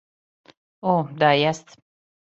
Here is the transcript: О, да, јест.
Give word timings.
О, 0.93 0.95
да, 1.23 1.31
јест. 1.43 1.79